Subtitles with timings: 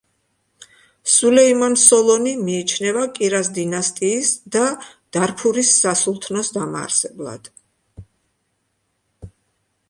[1.15, 4.63] სულეიმან სოლონი მიიჩნევა კირას დინასტიის და
[5.19, 7.53] დარფურის სასულთნოს დამაარსებლად.